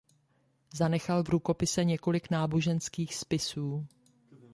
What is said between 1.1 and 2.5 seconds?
v rukopise několik